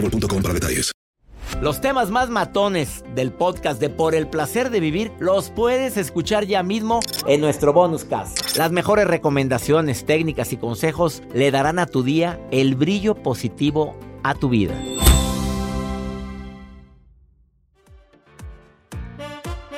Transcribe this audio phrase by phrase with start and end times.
[0.00, 0.92] boostmobile.com para detalles.
[1.60, 6.44] Los temas más matones del podcast de Por el placer de vivir los puedes escuchar
[6.44, 8.56] ya mismo en nuestro bonus cast.
[8.56, 14.34] Las mejores recomendaciones, técnicas y consejos le darán a tu día el brillo positivo a
[14.34, 14.74] tu vida.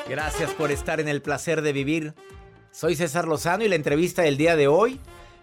[0.09, 2.15] Gracias por estar en el placer de vivir.
[2.73, 4.99] Soy César Lozano y la entrevista del día de hoy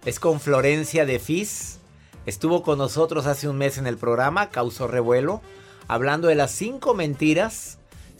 [0.05, 1.79] es con Florencia de Fis.
[2.25, 5.41] Estuvo con nosotros hace un mes en el programa, causó revuelo,
[5.87, 7.77] hablando de las cinco mentiras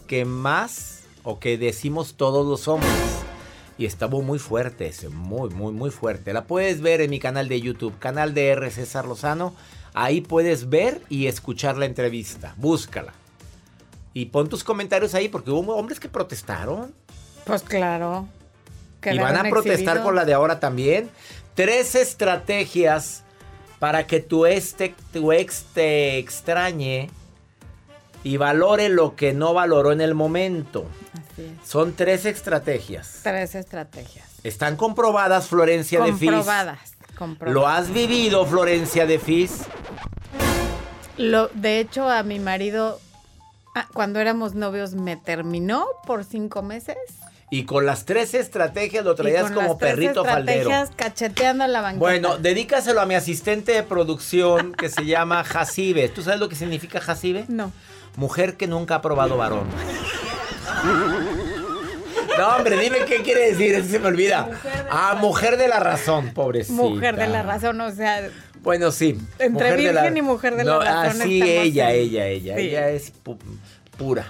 [0.07, 2.91] que más o que decimos todos los hombres.
[3.77, 6.33] Y estaba muy fuerte ese, muy, muy, muy fuerte.
[6.33, 8.71] La puedes ver en mi canal de YouTube, canal de R.
[8.71, 9.53] César Lozano.
[9.93, 12.53] Ahí puedes ver y escuchar la entrevista.
[12.57, 13.13] Búscala.
[14.13, 16.93] Y pon tus comentarios ahí porque hubo hombres que protestaron.
[17.43, 18.27] Pues claro.
[19.03, 20.03] Y van a protestar exhibido.
[20.03, 21.09] con la de ahora también.
[21.53, 23.24] Tres estrategias
[23.79, 27.09] para que tu, este, tu ex te extrañe
[28.23, 30.85] y valore lo que no valoró en el momento.
[31.13, 31.67] Así es.
[31.69, 33.19] Son tres estrategias.
[33.23, 34.25] Tres estrategias.
[34.43, 36.29] Están comprobadas, Florencia de Fis.
[36.31, 36.79] Comprobadas.
[37.17, 37.53] comprobadas.
[37.53, 39.61] ¿Lo has vivido, Florencia de Fis?
[41.17, 42.99] Lo- de hecho, a mi marido,
[43.75, 46.97] ah, cuando éramos novios, me terminó por cinco meses.
[47.51, 50.59] Y con las tres estrategias lo Y traías con como las tres perrito faldero.
[50.61, 51.99] estrategias cacheteando la banqueta.
[51.99, 56.09] Bueno, dedícaselo a mi asistente de producción que se llama Jacibe.
[56.09, 57.45] ¿Tú sabes lo que significa Jacibe?
[57.47, 57.71] No.
[58.15, 59.67] Mujer que nunca ha probado varón.
[62.37, 64.49] No, hombre, dime qué quiere decir, eso se me olvida.
[64.89, 66.81] ah, mujer de la razón, pobrecita.
[66.81, 68.27] Mujer de la razón, o sea,
[68.61, 69.17] Bueno, sí.
[69.39, 72.55] Entre mujer de virgen y mujer de la razón Ah, sí, ella, ella, ella.
[72.55, 72.61] Sí.
[72.61, 73.37] Ella es pu-
[73.97, 74.29] pura.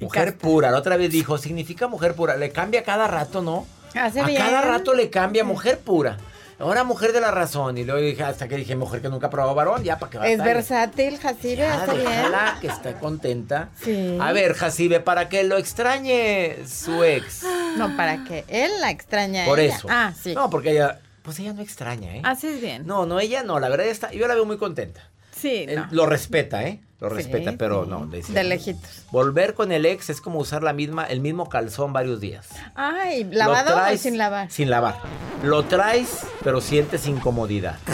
[0.00, 0.70] Mujer pura.
[0.70, 2.36] La otra vez dijo, significa mujer pura.
[2.36, 3.66] Le cambia cada rato, ¿no?
[3.94, 4.40] hace a bien.
[4.42, 6.16] cada rato le cambia mujer pura.
[6.58, 7.78] Ahora mujer de la razón.
[7.78, 10.42] Y luego dije, hasta que dije mujer que nunca probó varón, ya para que Es
[10.42, 11.98] versátil, Jacibe, Ya, bien.
[12.04, 13.70] déjala que está contenta.
[13.82, 14.18] Sí.
[14.20, 17.42] A ver, Jacibe, para que lo extrañe su ex.
[17.76, 19.42] No, para que él la extrañe.
[19.42, 19.74] a Por ella.
[19.76, 19.88] eso.
[19.90, 20.32] Ah, sí.
[20.34, 22.20] No, porque ella, pues ella no extraña, ¿eh?
[22.24, 22.86] Así es bien.
[22.86, 25.08] No, no, ella no, la verdad está, yo la veo muy contenta.
[25.36, 25.88] Sí, no.
[25.90, 26.80] Lo respeta, ¿eh?
[27.04, 27.90] Lo Sí, respeta, pero sí.
[27.90, 28.06] no.
[28.06, 29.04] De lejitos.
[29.10, 32.48] Volver con el ex es como usar la misma, el mismo calzón varios días.
[32.74, 34.50] Ay, ¿lavado o sin lavar?
[34.50, 34.96] Sin lavar.
[35.42, 37.78] Lo traes, pero sientes incomodidad.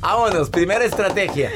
[0.00, 1.50] Vámonos, primera estrategia.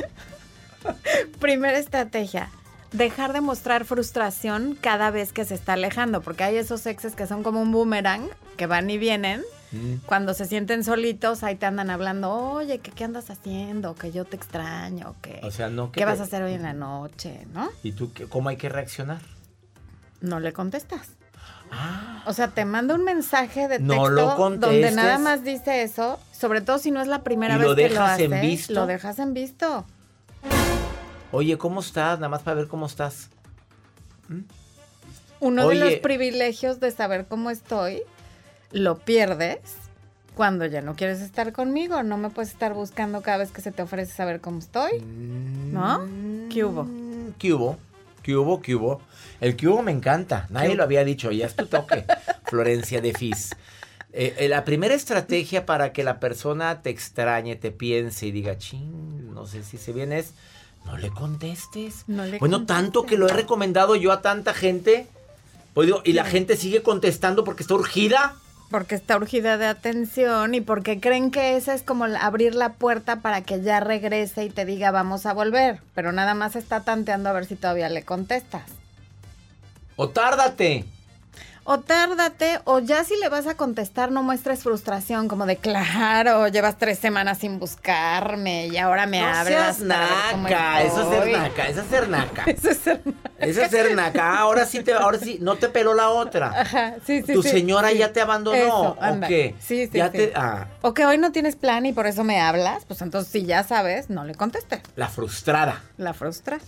[1.38, 2.50] Primera estrategia.
[2.92, 7.26] Dejar de mostrar frustración cada vez que se está alejando, porque hay esos exes que
[7.26, 8.28] son como un boomerang,
[8.58, 9.42] que van y vienen.
[9.72, 9.94] Mm.
[10.06, 13.94] Cuando se sienten solitos, ahí te andan hablando, oye, ¿qué, qué andas haciendo?
[13.94, 16.62] Que yo te extraño, que O sea, no ¿qué te- vas a hacer hoy en
[16.62, 17.46] la noche?
[17.54, 17.70] ¿No?
[17.82, 19.20] ¿Y tú qué- cómo hay que reaccionar?
[20.20, 21.08] No le contestas.
[22.26, 23.78] O sea, te manda un mensaje de Ah.
[23.80, 27.54] No texto lo donde nada más dice eso, sobre todo si no es la primera
[27.54, 28.24] ¿Y vez lo que lo dejas hace.
[28.26, 28.72] en visto?
[28.74, 29.86] Lo dejas en visto.
[31.30, 32.18] Oye, ¿cómo estás?
[32.18, 33.30] Nada más para ver cómo estás.
[35.40, 35.78] Uno Oye.
[35.78, 38.02] de los privilegios de saber cómo estoy,
[38.72, 39.58] lo pierdes
[40.34, 42.02] cuando ya no quieres estar conmigo.
[42.02, 45.00] No me puedes estar buscando cada vez que se te ofrece saber cómo estoy.
[45.00, 46.06] ¿No?
[46.50, 46.84] ¿Qué hubo?
[46.84, 47.78] Mm, ¿Qué hubo?
[48.22, 48.62] ¿Qué hubo?
[48.62, 49.00] ¿Qué hubo?
[49.40, 50.46] El que hubo me encanta.
[50.50, 51.30] Nadie lo había dicho.
[51.30, 52.04] Ya es tu toque,
[52.44, 53.54] Florencia de Fis.
[54.12, 58.58] Eh, eh, la primera estrategia para que la persona te extrañe, te piense y diga,
[58.58, 60.34] ching, no sé si se viene es,
[60.84, 62.04] no le contestes.
[62.06, 65.06] No le bueno, tanto que lo he recomendado yo a tanta gente.
[65.72, 68.36] Pues digo, y la gente sigue contestando porque está urgida.
[68.72, 73.20] Porque está urgida de atención y porque creen que esa es como abrir la puerta
[73.20, 75.80] para que ya regrese y te diga vamos a volver.
[75.94, 78.64] Pero nada más está tanteando a ver si todavía le contestas.
[79.94, 80.86] O tárdate.
[81.64, 86.48] O tárdate, o ya si le vas a contestar, no muestres frustración, como de claro,
[86.48, 89.76] llevas tres semanas sin buscarme y ahora me no hablas.
[89.76, 92.44] Seas naca, eso es ser naca, eso es ser naca.
[92.46, 93.18] eso es ser naca.
[93.38, 94.38] Eso es ser naca.
[94.38, 96.60] Ahora sí te, ahora sí, no te peló la otra.
[96.60, 97.32] Ajá, sí, sí.
[97.32, 97.98] Tu sí, señora sí.
[97.98, 98.56] ya te abandonó.
[98.56, 99.54] Eso, ¿O qué?
[99.60, 100.18] Sí, sí, Ya sí.
[100.18, 100.32] te.
[100.36, 103.44] Ah, O que hoy no tienes plan y por eso me hablas, pues entonces si
[103.44, 104.80] ya sabes, no le contestes.
[104.96, 105.82] la frustrada.
[105.96, 106.62] La frustrada.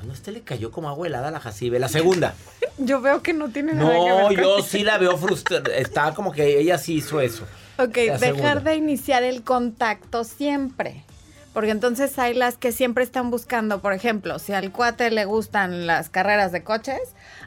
[0.00, 1.78] No, no, este le cayó como agua helada a la Jacibe.
[1.78, 2.34] La segunda.
[2.78, 5.74] Yo veo que no tiene nada que No, ver con yo sí la veo frustrada.
[5.74, 7.44] Está como que ella sí hizo eso.
[7.78, 8.26] Ok, La segunda.
[8.42, 11.04] dejar de iniciar el contacto siempre.
[11.52, 15.86] Porque entonces hay las que siempre están buscando, por ejemplo, si al cuate le gustan
[15.86, 17.00] las carreras de coches,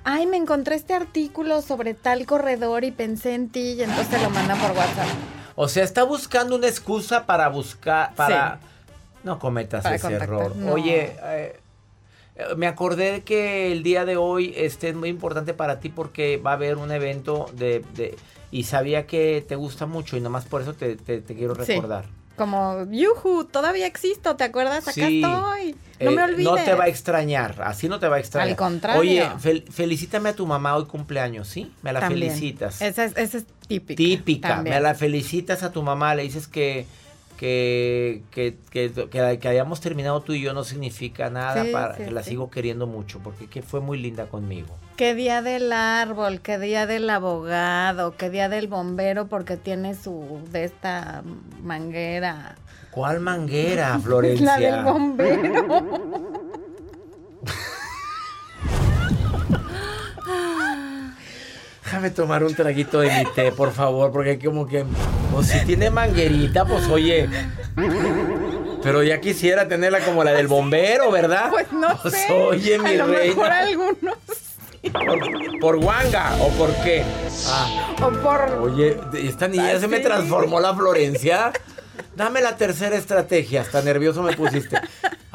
[0.04, 4.20] ay, me encontré este artículo sobre tal corredor y pensé en ti y entonces te
[4.22, 5.08] lo mandan por WhatsApp.
[5.56, 8.60] O sea, está buscando una excusa para buscar, para...
[9.24, 10.56] No cometas Para ese contactar, error.
[10.58, 10.74] no.
[10.74, 11.60] Oye, eh,
[12.58, 16.38] me acordé de que el día de hoy este es muy importante para ti porque
[16.38, 17.84] va a haber un evento de...
[17.96, 18.16] de-
[18.52, 21.62] y sabía que te gusta mucho y nomás por eso te, te- te quiero Sí.
[21.74, 22.06] recordar.
[22.36, 24.84] Como, yuju, todavía existo, ¿te acuerdas?
[24.88, 25.22] Acá Sí.
[25.24, 25.76] estoy.
[26.00, 26.44] No Eh, me olvides.
[26.46, 28.50] No te va a extrañar, así no te va a extrañar.
[28.50, 29.00] Al contrario.
[29.02, 31.72] Oye, fel- felicítame a tu mamá hoy cumpleaños, ¿sí?
[31.82, 32.30] Me la También.
[32.32, 32.80] felicitas.
[32.82, 33.98] Esa es, esa es típica.
[33.98, 34.48] típica.
[34.50, 34.76] también.
[34.76, 36.86] Me la felicitas a tu mamá, le dices que
[37.38, 42.04] que, que, que, que- hayamos terminado tú y yo no significa nada Sí, para sí,
[42.06, 42.32] que la sí.
[42.32, 44.68] sigo queriendo mucho porque que fue muy linda conmigo.
[44.98, 50.40] Qué día del árbol, qué día del abogado, qué día del bombero porque tiene su
[50.52, 51.24] de esta
[51.64, 52.56] manguera.
[52.92, 54.46] ¿Cuál manguera, Florencia?
[54.46, 56.23] La del bombero.
[61.94, 64.84] Déjame tomar un traguito de mi té, por favor, porque como que
[65.32, 67.30] pues si tiene manguerita, pues oye.
[68.82, 71.52] Pero ya quisiera tenerla como la del bombero, ¿verdad?
[71.52, 72.34] Pues no Pues, sé.
[72.34, 74.18] oye, mi a lo mejor algunos
[74.92, 77.04] ¿Por, por guanga o por qué?
[77.48, 77.94] Ah.
[78.02, 81.52] o por Oye, esta niña se me transformó la Florencia.
[82.16, 84.78] Dame la tercera estrategia, hasta nervioso me pusiste.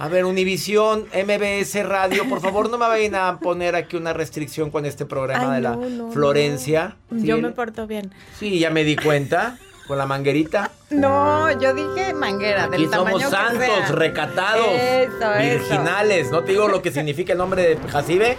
[0.01, 4.71] A ver, Univisión, MBS Radio, por favor no me vayan a poner aquí una restricción
[4.71, 6.97] con este programa Ay, de la no, no, Florencia.
[7.11, 7.21] no.
[7.21, 8.13] Sí, Yo me porto bien.
[8.39, 9.59] Sí, ya me di cuenta,
[9.89, 10.71] con la manguerita.
[10.91, 13.97] No, yo dije manguera Aquí del tamaño somos que santos, sea.
[13.97, 16.31] recatados, Eso, virginales.
[16.31, 18.39] ¿No te digo lo que significa el nombre de Jacibe?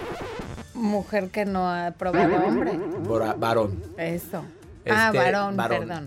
[0.72, 2.72] Mujer que no ha probado hombre.
[3.00, 3.82] Bora- Varón.
[3.98, 4.44] Eso.
[4.88, 5.78] ah, Este, varón, varón.
[5.80, 6.06] perdón.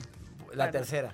[0.56, 1.13] La tercera.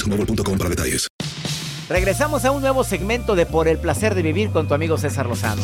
[0.11, 1.07] boostmobile.com para detalles.
[1.89, 5.25] Regresamos a un nuevo segmento de Por el placer de vivir con tu amigo César
[5.27, 5.61] Lozano.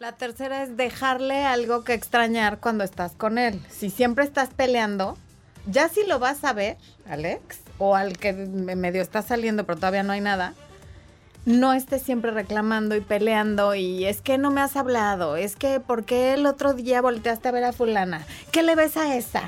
[0.00, 3.60] La tercera es dejarle algo que extrañar cuando estás con él.
[3.70, 5.16] Si siempre estás peleando,
[5.66, 6.76] ya si lo vas a ver,
[7.08, 10.54] Alex, o al que me- medio está saliendo pero todavía no hay nada,
[11.44, 15.78] no estés siempre reclamando y peleando y es que no me has hablado, es que
[15.78, 18.26] ¿por qué el otro día volteaste a ver a fulana?
[18.50, 19.42] ¿Qué le ves a esa?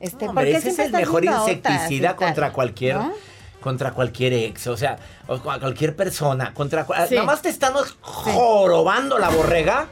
[0.00, 3.12] Este, ¿por Hombre, qué ese es el mejor insecticida contra cualquier ¿No?
[3.60, 7.14] contra cualquier ex, o sea, o cua- cualquier persona, contra Sí.
[7.16, 9.86] nada más te están jorobando la borrega.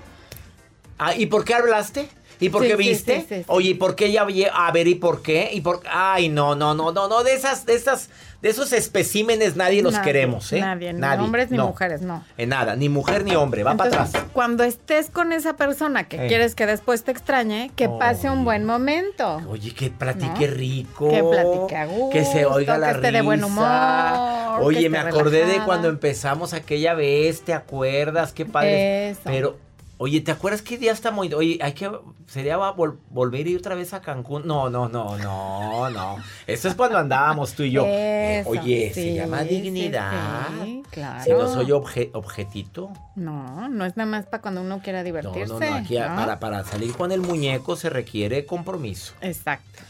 [0.99, 2.08] Ah, ¿y por qué hablaste?
[2.41, 3.21] ¿Y por Sí, qué viste?
[3.21, 3.45] sí, sí, sí.
[3.49, 5.50] Oye, ¿y por qué ya a ver y por qué?
[5.53, 8.11] Y por ay, no, no, no, no, no, de esas de esas
[8.43, 10.61] de esos especímenes nadie los Nadie, queremos, ¿eh?
[10.61, 11.69] nadie, ni hombres ni no.
[11.69, 12.23] mujeres, no.
[12.37, 14.12] En nada, ni mujer ni hombre, va para atrás.
[14.35, 16.29] Cuando estés con esa persona que Eh.
[16.29, 19.41] quieres que después te extrañe, que pase un buen momento.
[19.49, 20.55] Oye, que platique ¿No?
[20.55, 21.09] rico.
[21.09, 23.50] Que platique a Que se gusto, oiga la que esté de buen risa.
[23.50, 28.33] humor, Oye, me acordé de cuando empezamos aquella vez, ¿te acuerdas?
[28.35, 29.11] Qué padre.
[29.11, 29.21] Eso.
[29.25, 29.57] Pero,
[30.04, 31.32] Oye, ¿te acuerdas qué día está muy...
[31.32, 31.90] Oye, hay que...
[32.26, 34.46] ¿Sería vol- volver a ir otra vez a Cancún?
[34.46, 36.16] No, no, no, no, no.
[36.46, 37.84] Eso es cuando andábamos tú y yo.
[37.87, 40.49] Eh, Eso, Oye, se llama dignidad.
[40.62, 41.25] sí, claro.
[41.25, 42.90] Si no soy obje- objetito.
[43.16, 45.46] No, no es nada más para cuando uno quiera divertirse.
[45.46, 45.75] no, no.
[45.75, 46.04] Aquí ¿no?
[46.14, 49.14] Para, para salir con el muñeco se requiere compromiso.
[49.23, 49.80] Exacto.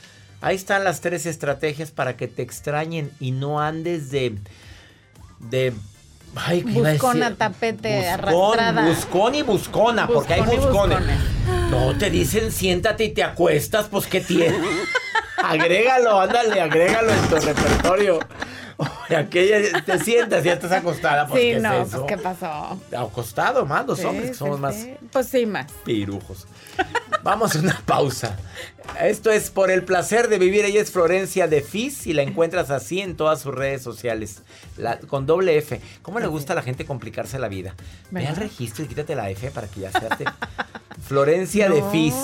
[0.41, 4.39] Ahí están las tres estrategias para que te extrañen y no andes de...
[5.41, 5.73] de
[6.37, 7.37] ay, ¿qué Buscona, decir?
[7.39, 8.87] tapete, Buscón, arrastrada.
[8.89, 10.99] buscón y buscona, porque hay buscones.
[10.99, 11.19] buscones.
[11.71, 14.57] No, te dicen siéntate y te acuestas, pues ¿qué tiene?
[15.43, 18.19] agrégalo, ándale, agrégalo en tu repertorio.
[19.17, 22.07] Aquella, te sientas y ya estás acostada, pues sí, ¿qué no, es pues eso?
[22.07, 22.81] ¿qué pasó?
[22.97, 24.87] Acostado, más los Sí, hombres que sí, somos más.
[25.13, 25.71] Pues sí, más.
[25.85, 26.47] pirujos.
[27.23, 28.37] Vamos a una pausa.
[29.01, 30.65] Esto es por el placer de vivir.
[30.65, 34.43] Ella es Florencia de Fis y la encuentras así en todas sus redes sociales.
[34.77, 35.81] La- con doble F.
[36.03, 37.75] ¿Cómo le gusta a la gente complicarse la vida?
[38.11, 40.25] Ve al registro y quítate la F para que ya se te...
[41.07, 41.83] Florencia de.
[41.91, 42.15] Fis.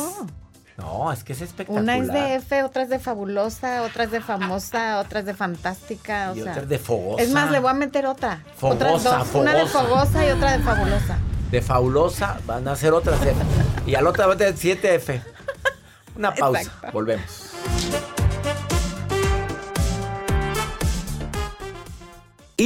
[0.80, 1.82] No, es que es espectacular.
[1.82, 5.34] Una es de F, otra es de fabulosa, otra es de famosa, otra es de
[5.34, 6.32] fantástica.
[6.32, 7.22] O Y sea, otra es de fogosa.
[7.22, 8.42] Es más, le voy a meter otra.
[8.60, 9.34] Otras Fogosa, dos.
[9.34, 9.88] Una de fogosa.
[9.88, 11.18] fogosa y otra de fabulosa.
[11.50, 13.34] De fabulosa van a ser otras F.
[13.86, 15.20] Y al otra va a tener 7F.
[16.16, 16.62] Una pausa.
[16.62, 16.88] Exacto.
[16.92, 17.49] Volvemos.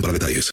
[0.00, 0.50] para detalles.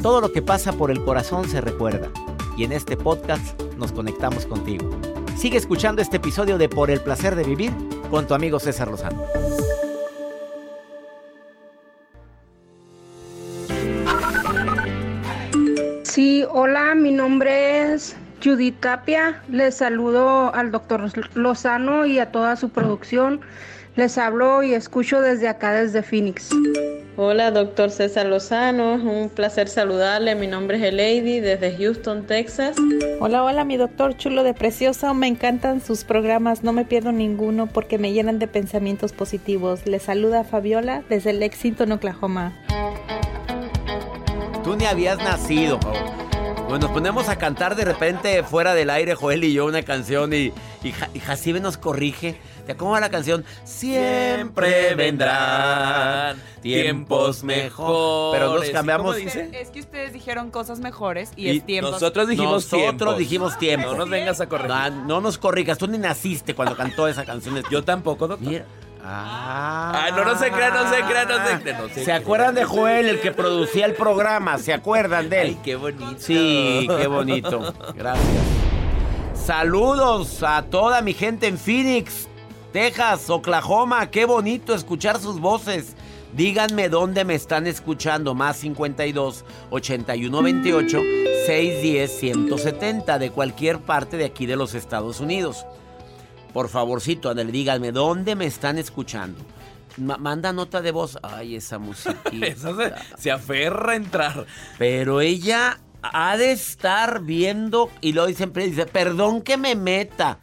[0.00, 2.10] Todo lo que pasa por el corazón se recuerda.
[2.56, 4.90] Y en este podcast nos conectamos contigo.
[5.36, 7.72] Sigue escuchando este episodio de Por el placer de vivir
[8.10, 9.24] con tu amigo César Lozano.
[16.02, 19.42] Sí, hola, mi nombre es Judith Tapia.
[19.48, 23.40] Les saludo al doctor Lozano y a toda su producción.
[23.98, 26.50] Les hablo y escucho desde acá, desde Phoenix.
[27.16, 28.94] Hola, doctor César Lozano.
[28.94, 30.36] Un placer saludarle.
[30.36, 32.76] Mi nombre es Elady desde Houston, Texas.
[33.18, 35.12] Hola, hola, mi doctor chulo de precioso.
[35.14, 39.84] Me encantan sus programas, no me pierdo ninguno porque me llenan de pensamientos positivos.
[39.84, 42.56] Les saluda Fabiola desde Lexington, Oklahoma.
[44.62, 45.80] Tú ni habías nacido.
[46.68, 50.34] Bueno, nos ponemos a cantar de repente fuera del aire, Joel y yo, una canción
[50.34, 50.52] y,
[50.84, 52.36] y, Ja- y Jacibe nos corrige.
[52.68, 53.46] ¿Te cómo va la canción?
[53.64, 58.38] Siempre vendrán tiempos mejores.
[58.38, 59.16] Pero nos cambiamos.
[59.16, 61.90] Es, es que ustedes dijeron cosas mejores y, Y es tiempo.
[61.90, 63.16] nosotros dijimos Nosotros tiempos.
[63.18, 63.86] dijimos tiempo.
[63.92, 64.68] No nos vengas a corregir.
[64.76, 67.62] No, no nos corrijas, tú ni naciste cuando cantó esa canción.
[67.70, 68.46] Yo tampoco, doctor.
[68.46, 68.66] Mira.
[69.02, 70.08] Ah.
[70.14, 72.20] No, no se crean, no se crean, no se crean, no se ¿Se crean.
[72.20, 74.58] acuerdan de Joel, el que producía el programa?
[74.58, 75.46] ¿Se acuerdan de él?
[75.48, 76.16] Ay, qué bonito.
[76.18, 77.72] Sí, qué bonito.
[77.94, 78.28] Gracias.
[79.34, 82.28] Saludos a toda mi gente en Phoenix,
[82.72, 84.10] Texas, Oklahoma.
[84.10, 85.94] Qué bonito escuchar sus voces.
[86.34, 88.34] Díganme dónde me están escuchando.
[88.34, 91.00] Más 52 81 28
[91.46, 95.64] 610 170 de cualquier parte de aquí de los Estados Unidos.
[96.52, 99.38] Por favorcito, ándale, díganme dónde me están escuchando.
[99.96, 101.18] Ma- manda nota de voz.
[101.22, 102.46] Ay, esa musiquita.
[102.46, 104.46] Eso se, se aferra a entrar.
[104.78, 110.38] Pero ella ha de estar viendo y luego siempre dice, perdón que me meta.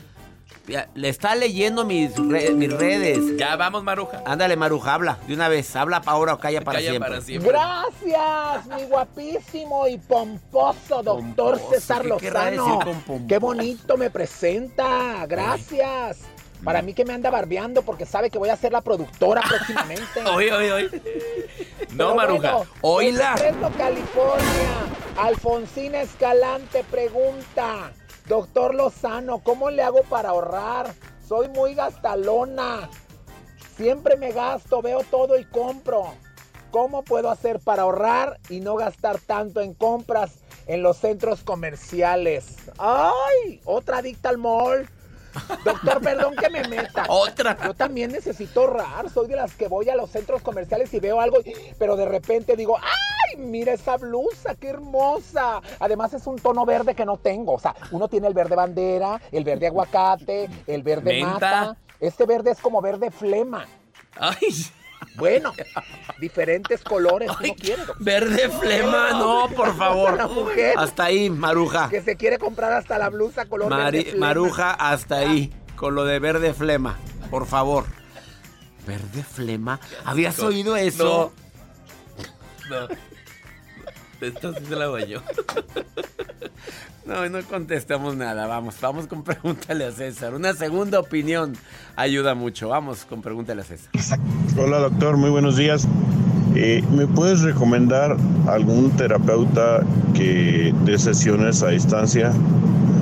[0.95, 3.37] Le está leyendo mis, re- mis redes.
[3.37, 4.23] Ya vamos, Maruja.
[4.25, 5.75] Ándale, Maruja, habla de una vez.
[5.75, 7.09] Habla pa' ahora o calla para Calla siempre.
[7.11, 7.51] para siempre.
[7.51, 12.79] Gracias, mi guapísimo y pomposo doctor Pomposo, César ¿qué decir Lozano.
[13.27, 16.19] Qué bonito me presenta, gracias.
[16.63, 20.23] Para mí que me anda barbeando porque sabe que voy a ser la productora próximamente.
[20.33, 20.89] Oye, oye, oye.
[21.91, 22.53] No, Pero Maruja.
[22.55, 23.37] bueno, Oíla.
[23.37, 24.69] Fresno, California,
[25.17, 27.91] Alfonsina Escalante pregunta,
[28.27, 30.93] doctor Lozano, ¿cómo le hago para ahorrar?
[31.27, 32.89] Soy muy gastalona.
[33.75, 36.13] Siempre me gasto, veo todo y compro.
[36.75, 42.57] ¿cómo puedo hacer para ahorrar y no gastar tanto en compras en los centros comerciales?
[42.77, 43.61] ¡Ay!
[43.63, 44.89] Otra adicta al mall.
[45.63, 47.05] Doctor, perdón que me meta.
[47.07, 47.57] Otra.
[47.63, 49.09] Yo también necesito ahorrar.
[49.09, 51.37] Soy de las que voy a los centros comerciales y veo algo,
[51.77, 53.37] pero de repente digo, ¡ay!
[53.37, 55.61] Mira esa blusa, qué hermosa.
[55.79, 57.53] Además es un tono verde que no tengo.
[57.53, 61.31] O sea, uno tiene el verde bandera, el verde aguacate, el verde Menta.
[61.33, 61.77] mata.
[61.99, 63.65] Este verde es como verde flema.
[64.17, 64.35] Ay,
[65.15, 65.53] Bueno,
[66.19, 67.85] diferentes colores Ay, uno quiere.
[67.85, 68.03] doctor.
[68.05, 70.29] Verde flema, no, por favor.
[70.29, 71.89] mujer Hasta ahí, Maruja.
[71.89, 74.27] que se quiere comprar hasta la blusa color Mari- verde flema.
[74.27, 75.53] Maruja, hasta ahí.
[75.75, 76.97] Con lo de verde flema,
[77.29, 77.85] por favor.
[78.85, 79.79] ¿Verde flema?
[80.03, 81.31] ¿Habías oído eso?
[82.69, 82.87] no.
[84.21, 85.21] Esta sí se la hago yo.
[87.05, 88.47] No, no contestamos nada.
[88.47, 90.33] Vamos, vamos con pregúntale a César.
[90.33, 91.53] Una segunda opinión
[91.95, 92.69] ayuda mucho.
[92.69, 93.91] Vamos con pregúntale a César.
[94.57, 95.87] Hola doctor, muy buenos días.
[96.55, 98.17] Eh, ¿Me puedes recomendar
[98.47, 99.81] algún terapeuta
[100.15, 102.31] que dé sesiones a distancia?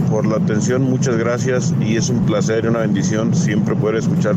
[0.10, 4.36] Por la atención, muchas gracias y es un placer y una bendición siempre poder escuchar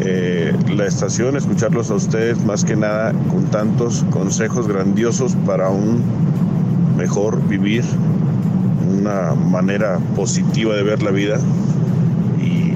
[0.00, 6.02] eh, la estación, escucharlos a ustedes más que nada con tantos consejos grandiosos para un
[6.96, 7.84] mejor vivir,
[8.98, 11.38] una manera positiva de ver la vida
[12.40, 12.74] y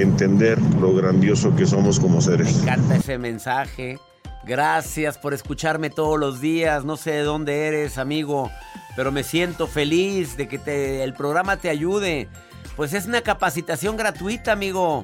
[0.00, 2.54] entender lo grandioso que somos como seres.
[2.56, 3.98] Me encanta ese mensaje.
[4.44, 6.84] Gracias por escucarme todos los días.
[6.84, 8.50] No sé de dónde eres, amigo,
[8.96, 12.28] pero me siento feliz de que el programa te ayude.
[12.74, 15.02] Pues es una capacitación gratuita, amigo.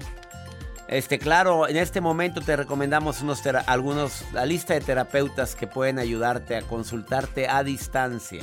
[0.89, 5.99] Este, claro, en este momento te recomendamos unos algunos, la lista de terapeutas que pueden
[5.99, 8.43] ayudarte a consultarte a distancia.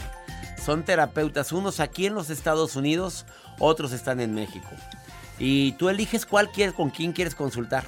[0.64, 3.26] Son terapeutas, unos aquí en los Estados Unidos,
[3.60, 4.70] otros están en México.
[5.40, 7.84] Y tú eliges cuál quieres, con quién quieres consultar.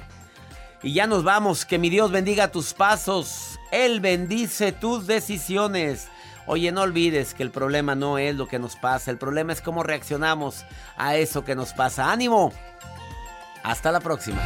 [0.82, 1.64] Y ya nos vamos.
[1.64, 3.58] Que mi Dios bendiga tus pasos.
[3.72, 6.08] Él bendice tus decisiones.
[6.46, 9.10] Oye, no olvides que el problema no es lo que nos pasa.
[9.10, 10.64] El problema es cómo reaccionamos
[10.96, 12.12] a eso que nos pasa.
[12.12, 12.52] ¡Ánimo!
[13.64, 14.42] Hasta la próxima.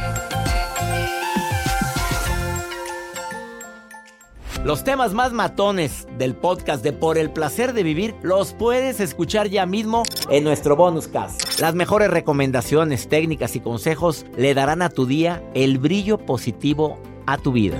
[4.63, 9.47] Los temas más matones del podcast de Por el placer de vivir los puedes escuchar
[9.47, 11.59] ya mismo en nuestro bonus cast.
[11.59, 17.37] Las mejores recomendaciones, técnicas y consejos le darán a tu día el brillo positivo a
[17.37, 17.77] tu vida.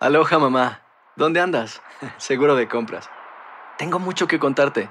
[0.00, 0.82] Aloha mamá,
[1.16, 1.80] ¿dónde andas?
[2.18, 3.08] Seguro de compras.
[3.78, 4.90] Tengo mucho que contarte.